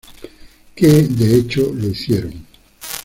[0.75, 2.47] Que, de hecho, lo hicieron.